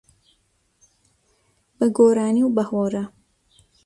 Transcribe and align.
بە 1.77 1.87
گۆرانی 1.97 2.41
و 2.45 2.53
بە 2.55 2.63
هۆرە 2.69 3.03